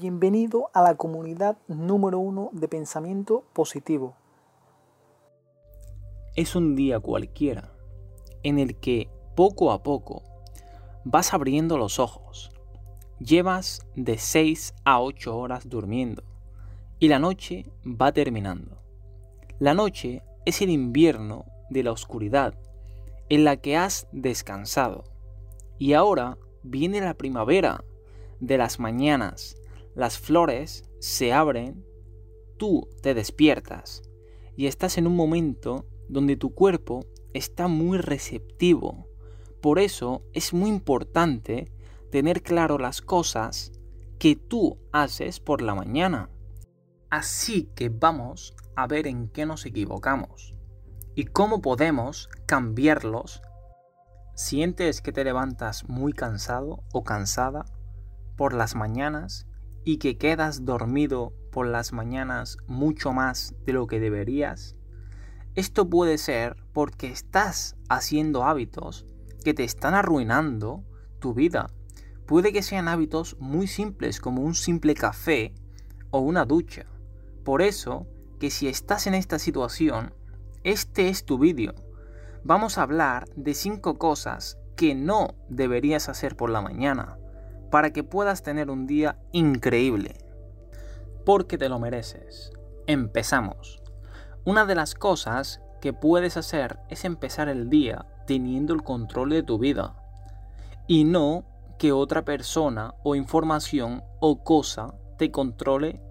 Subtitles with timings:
[0.00, 4.14] Bienvenido a la comunidad número uno de pensamiento positivo.
[6.36, 7.70] Es un día cualquiera
[8.42, 10.22] en el que poco a poco
[11.04, 12.50] vas abriendo los ojos.
[13.18, 16.22] Llevas de 6 a 8 horas durmiendo
[16.98, 18.78] y la noche va terminando.
[19.58, 22.54] La noche es el invierno de la oscuridad
[23.28, 25.04] en la que has descansado.
[25.78, 27.84] Y ahora viene la primavera
[28.38, 29.59] de las mañanas.
[29.94, 31.84] Las flores se abren,
[32.56, 34.02] tú te despiertas
[34.56, 39.06] y estás en un momento donde tu cuerpo está muy receptivo.
[39.60, 41.72] Por eso es muy importante
[42.10, 43.72] tener claro las cosas
[44.18, 46.30] que tú haces por la mañana.
[47.08, 50.54] Así que vamos a ver en qué nos equivocamos
[51.14, 53.42] y cómo podemos cambiarlos.
[54.34, 57.64] ¿Sientes que te levantas muy cansado o cansada
[58.36, 59.46] por las mañanas
[59.84, 64.76] y que quedas dormido por las mañanas mucho más de lo que deberías?
[65.54, 69.06] Esto puede ser porque estás haciendo hábitos
[69.44, 70.84] que te están arruinando
[71.18, 71.70] tu vida.
[72.26, 75.54] Puede que sean hábitos muy simples como un simple café
[76.10, 76.86] o una ducha.
[77.44, 78.06] Por eso
[78.38, 80.14] que si estás en esta situación,
[80.62, 81.74] este es tu vídeo.
[82.44, 87.19] Vamos a hablar de 5 cosas que no deberías hacer por la mañana
[87.70, 90.14] para que puedas tener un día increíble.
[91.24, 92.52] Porque te lo mereces.
[92.86, 93.82] Empezamos.
[94.44, 99.42] Una de las cosas que puedes hacer es empezar el día teniendo el control de
[99.42, 99.96] tu vida
[100.86, 101.44] y no
[101.78, 106.02] que otra persona o información o cosa te controle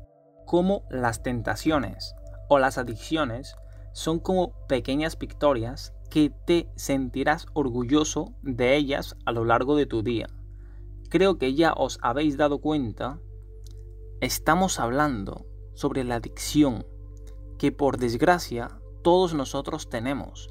[0.45, 2.15] como las tentaciones
[2.47, 3.55] o las adicciones
[3.91, 10.01] son como pequeñas victorias que te sentirás orgulloso de ellas a lo largo de tu
[10.01, 10.27] día.
[11.09, 13.19] Creo que ya os habéis dado cuenta,
[14.21, 16.85] estamos hablando sobre la adicción
[17.57, 20.49] que por desgracia todos nosotros tenemos.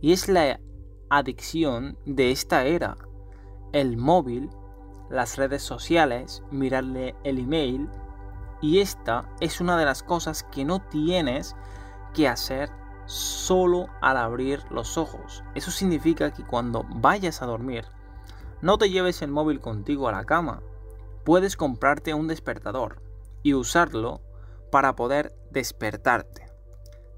[0.00, 0.58] Y es la
[1.08, 2.96] adicción de esta era.
[3.72, 4.50] El móvil,
[5.08, 7.88] las redes sociales, mirarle el email,
[8.60, 11.54] y esta es una de las cosas que no tienes
[12.12, 12.70] que hacer
[13.06, 15.44] solo al abrir los ojos.
[15.54, 17.84] Eso significa que cuando vayas a dormir,
[18.62, 20.62] no te lleves el móvil contigo a la cama.
[21.24, 23.02] Puedes comprarte un despertador
[23.42, 24.20] y usarlo
[24.70, 26.46] para poder despertarte.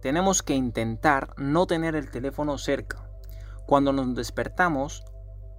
[0.00, 3.08] Tenemos que intentar no tener el teléfono cerca
[3.66, 5.04] cuando nos despertamos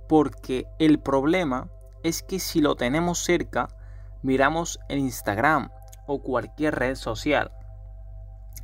[0.09, 1.69] porque el problema
[2.03, 3.67] es que si lo tenemos cerca,
[4.21, 5.69] miramos en Instagram
[6.07, 7.51] o cualquier red social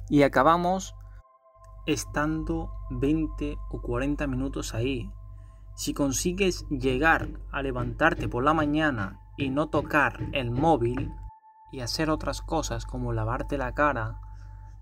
[0.09, 0.95] y acabamos
[1.85, 5.09] estando 20 o 40 minutos ahí.
[5.81, 11.12] Si consigues llegar a levantarte por la mañana y no tocar el móvil
[11.72, 14.19] y hacer otras cosas como lavarte la cara,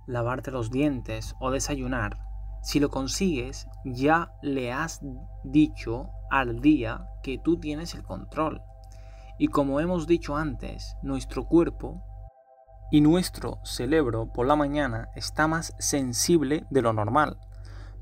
[0.07, 2.19] lavarte los dientes o desayunar,
[2.63, 4.99] si lo consigues ya le has
[5.45, 8.61] dicho al día que tú tienes el control.
[9.37, 12.03] Y como hemos dicho antes, nuestro cuerpo
[12.91, 17.37] y nuestro cerebro por la mañana está más sensible de lo normal.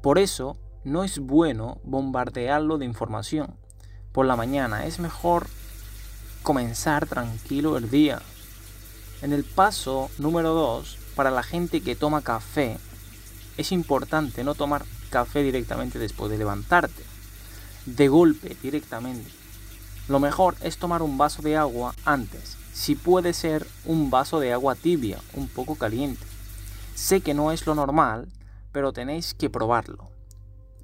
[0.01, 3.55] Por eso no es bueno bombardearlo de información.
[4.13, 5.47] Por la mañana es mejor
[6.43, 8.21] comenzar tranquilo el día.
[9.21, 12.77] En el paso número 2, para la gente que toma café,
[13.57, 17.03] es importante no tomar café directamente después de levantarte.
[17.85, 19.29] De golpe, directamente.
[20.07, 22.55] Lo mejor es tomar un vaso de agua antes.
[22.71, 26.25] Si puede ser un vaso de agua tibia, un poco caliente.
[26.95, 28.29] Sé que no es lo normal,
[28.71, 30.16] pero tenéis que probarlo.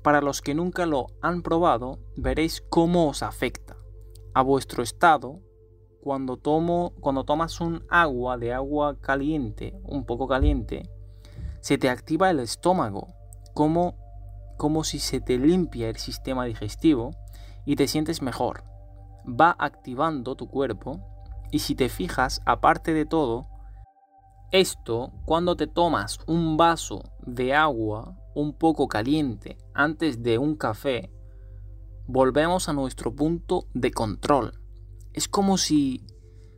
[0.04, 3.78] Para los que nunca lo han probado, veréis cómo os afecta
[4.34, 5.40] a vuestro estado
[6.02, 10.90] cuando, tomo, cuando tomas un agua de agua caliente, un poco caliente,
[11.62, 13.14] se te activa el estómago,
[13.54, 13.96] como,
[14.58, 17.12] como si se te limpia el sistema digestivo
[17.66, 18.66] y te sientes mejor.
[19.26, 21.00] Va activando tu cuerpo
[21.50, 23.48] y si te fijas, aparte de todo,
[24.54, 31.12] esto cuando te tomas un vaso de agua un poco caliente antes de un café,
[32.06, 34.60] volvemos a nuestro punto de control.
[35.12, 36.06] Es como si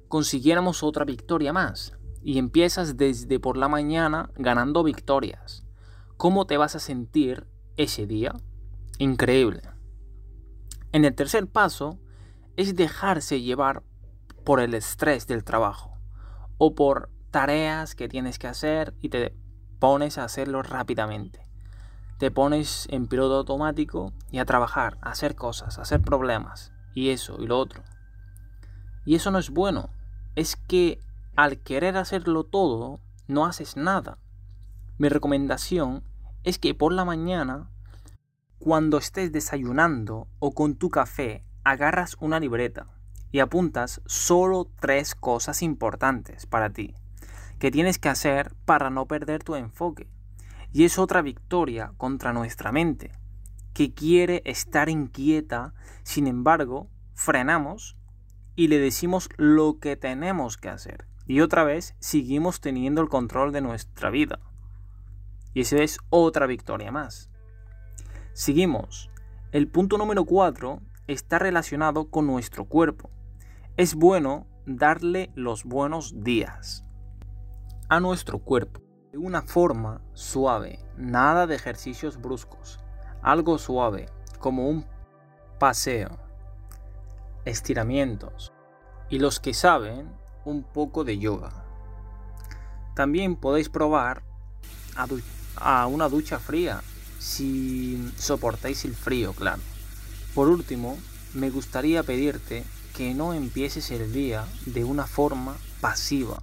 [0.09, 5.65] consiguiéramos otra victoria más y empiezas desde por la mañana ganando victorias.
[6.17, 8.33] ¿Cómo te vas a sentir ese día?
[8.97, 9.61] Increíble.
[10.91, 11.97] En el tercer paso,
[12.57, 13.83] es dejarse llevar
[14.43, 15.91] por el estrés del trabajo
[16.57, 19.35] o por tareas que tienes que hacer y te
[19.79, 21.41] pones a hacerlo rápidamente.
[22.17, 27.09] Te pones en piloto automático y a trabajar, a hacer cosas, a hacer problemas y
[27.09, 27.83] eso y lo otro.
[29.03, 29.89] Y eso no es bueno.
[30.37, 31.01] es que
[31.35, 34.17] al querer hacerlo todo, no haces nada.
[34.97, 36.05] Mi recomendación
[36.45, 37.69] es que por la mañana,
[38.59, 42.85] cuando estés desayunando o con tu café, agarras una libreta
[43.33, 46.95] y apuntas solo tres cosas importantes para ti
[47.59, 50.07] que tienes que hacer para no perder tu enfoque.
[50.71, 53.11] Y es otra victoria contra nuestra mente,
[53.73, 55.73] que quiere estar inquieta,
[56.03, 57.97] sin embargo, frenamos
[58.55, 61.07] y le decimos lo que tenemos que hacer.
[61.27, 64.39] Y otra vez seguimos teniendo el control de nuestra vida.
[65.53, 67.29] Y esa es otra victoria más.
[68.33, 69.09] Seguimos.
[69.51, 73.09] El punto número 4 está relacionado con nuestro cuerpo.
[73.77, 76.84] Es bueno darle los buenos días
[77.87, 82.79] a nuestro cuerpo de una forma suave, nada de ejercicios bruscos,
[83.21, 84.07] algo suave
[84.39, 84.85] como un
[85.59, 86.17] paseo,
[87.45, 88.51] estiramientos
[89.09, 90.09] y los que saben
[90.45, 91.63] un poco de yoga.
[92.95, 94.23] También podéis probar
[95.57, 96.81] a, una ducha fría
[97.19, 99.61] si soportáis el frío, claro.
[100.33, 100.97] Por último,
[101.33, 102.63] me gustaría pedirte
[102.95, 106.41] que no empieces el día de una forma pasiva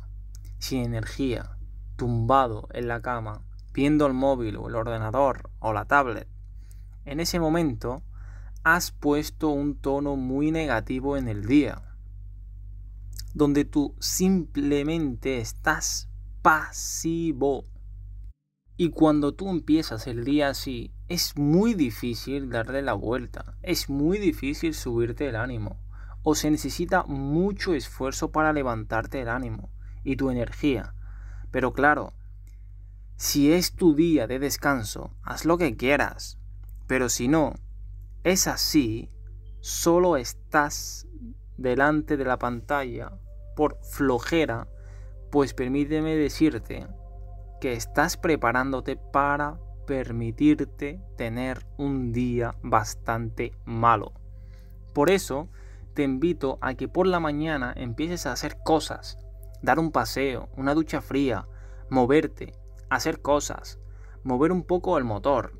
[0.62, 1.56] sin energía,
[1.96, 3.42] tumbado en la cama,
[3.74, 6.28] viendo el móvil o el ordenador o la tablet.
[7.04, 8.04] En ese momento
[8.62, 11.82] has puesto un tono muy negativo en el día,
[13.34, 16.08] donde tú simplemente estás
[16.42, 17.64] pasivo.
[18.76, 24.18] Y cuando tú empiezas el día así, es muy difícil darle la vuelta, es muy
[24.18, 25.80] difícil subirte el ánimo,
[26.22, 29.72] o se necesita mucho esfuerzo para levantarte el ánimo
[30.04, 30.94] y tu energía.
[31.50, 32.12] Pero claro,
[33.16, 36.38] si es tu día de descanso, haz lo que quieras.
[36.86, 37.54] Pero si no,
[38.24, 39.08] es así,
[39.60, 41.06] solo estás
[41.56, 43.12] delante de la pantalla
[43.54, 44.68] por flojera,
[45.30, 46.86] pues permíteme decirte
[47.60, 54.12] que estás preparándote para permitirte tener un día bastante malo.
[54.92, 55.48] Por eso,
[55.94, 59.18] te invito a que por la mañana empieces a hacer cosas
[59.62, 61.48] dar un paseo, una ducha fría,
[61.88, 62.52] moverte,
[62.90, 63.78] hacer cosas,
[64.22, 65.58] mover un poco el motor.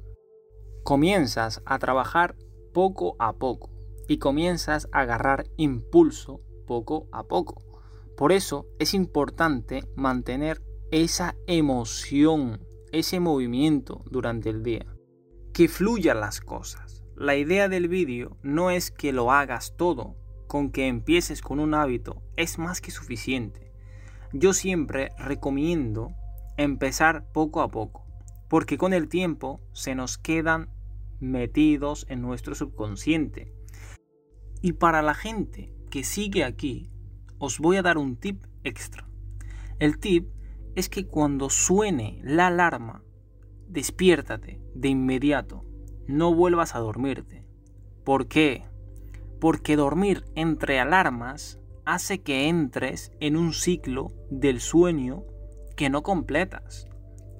[0.84, 2.36] Comienzas a trabajar
[2.74, 3.70] poco a poco
[4.08, 7.62] y comienzas a agarrar impulso poco a poco.
[8.16, 14.86] Por eso es importante mantener esa emoción, ese movimiento durante el día.
[15.52, 17.02] Que fluyan las cosas.
[17.16, 20.16] La idea del vídeo no es que lo hagas todo,
[20.46, 23.71] con que empieces con un hábito es más que suficiente.
[24.32, 26.14] Yo siempre recomiendo
[26.56, 28.06] empezar poco a poco,
[28.48, 30.70] porque con el tiempo se nos quedan
[31.20, 33.52] metidos en nuestro subconsciente.
[34.62, 36.90] Y para la gente que sigue aquí,
[37.38, 39.06] os voy a dar un tip extra.
[39.78, 40.30] El tip
[40.76, 43.02] es que cuando suene la alarma,
[43.68, 45.64] despiértate de inmediato,
[46.06, 47.44] no vuelvas a dormirte.
[48.04, 48.64] ¿Por qué?
[49.40, 55.24] Porque dormir entre alarmas hace que entres en un ciclo del sueño
[55.76, 56.88] que no completas.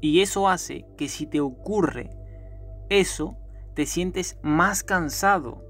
[0.00, 2.10] Y eso hace que si te ocurre
[2.88, 3.36] eso,
[3.74, 5.64] te sientes más cansado.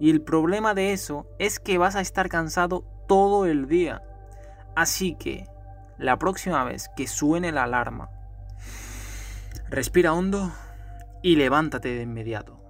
[0.00, 4.02] Y el problema de eso es que vas a estar cansado todo el día.
[4.76, 5.46] Así que,
[5.98, 8.10] la próxima vez que suene la alarma,
[9.68, 10.52] respira hondo
[11.22, 12.60] y levántate de inmediato.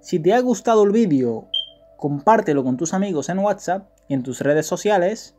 [0.00, 1.48] Si te ha gustado el vídeo,
[1.96, 5.34] compártelo con tus amigos en WhatsApp en tus redes sociales.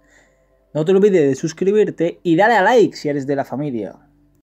[0.73, 4.02] No te olvides de suscribirte y dale a like si eres de la familia.